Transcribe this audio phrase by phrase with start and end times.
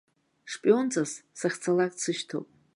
[0.51, 2.47] Шпионҵас, сахьцалак дсышьҭоуп!